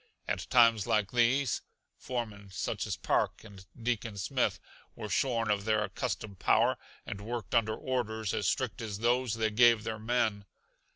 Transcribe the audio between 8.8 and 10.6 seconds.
as those they gave their men.